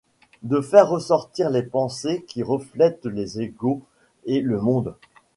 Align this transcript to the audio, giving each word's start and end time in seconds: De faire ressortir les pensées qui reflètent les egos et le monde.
De 0.41 0.61
faire 0.61 0.89
ressortir 0.89 1.51
les 1.51 1.61
pensées 1.61 2.25
qui 2.27 2.41
reflètent 2.41 3.05
les 3.05 3.39
egos 3.39 3.83
et 4.25 4.41
le 4.41 4.59
monde. 4.59 4.95